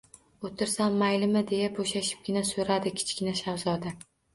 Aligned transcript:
O‘tirsam 0.47 0.97
maylimi?— 1.01 1.45
deya 1.53 1.69
bo‘shashibgina 1.77 2.47
so‘radi 2.57 2.99
Kichkina 3.01 3.41
shahzoda. 3.47 3.99